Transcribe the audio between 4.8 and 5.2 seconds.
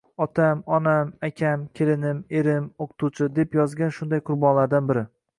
biri